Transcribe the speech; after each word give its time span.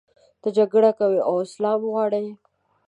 ته 0.41 0.49
جګړه 0.57 0.91
کوې 0.99 1.19
او 1.27 1.33
اسلام 1.45 1.79
غواړې. 1.91 2.25